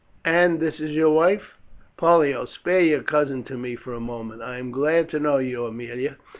[0.25, 1.59] And this is your wife?
[1.95, 4.41] Pollio, spare your cousin to me for a moment.
[4.41, 6.15] I am glad to know you, Aemilia.